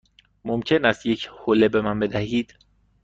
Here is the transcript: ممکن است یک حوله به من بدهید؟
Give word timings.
ممکن 0.45 0.85
است 0.85 1.05
یک 1.05 1.27
حوله 1.31 1.69
به 1.69 1.81
من 1.81 1.99
بدهید؟ 1.99 2.55